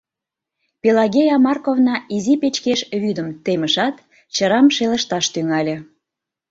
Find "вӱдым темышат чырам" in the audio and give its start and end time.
3.01-4.67